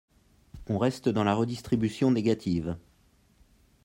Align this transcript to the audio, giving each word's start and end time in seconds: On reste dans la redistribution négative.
On 0.65 0.79
reste 0.79 1.09
dans 1.09 1.23
la 1.23 1.35
redistribution 1.35 2.09
négative. 2.09 2.75